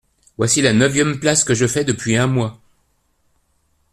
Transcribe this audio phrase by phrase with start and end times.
[0.35, 2.59] Voici la neuvième place que je fais depuis un mois.